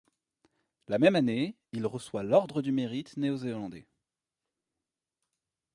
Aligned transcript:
La 0.87 0.97
même 0.97 1.15
année, 1.15 1.53
il 1.73 1.85
reçoit 1.85 2.23
l'ordre 2.23 2.63
du 2.63 2.71
mérite 2.71 3.17
néo-zélandais. 3.17 3.85